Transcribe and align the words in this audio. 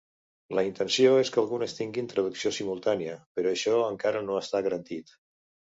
La 0.59 0.61
intenció 0.67 1.11
és 1.25 1.31
que 1.35 1.39
algunes 1.43 1.77
tinguin 1.81 2.09
traducció 2.15 2.55
simultània, 2.61 3.15
però 3.37 3.53
això 3.55 3.79
encara 3.95 4.27
no 4.31 4.45
està 4.45 4.67
garantit. 4.71 5.17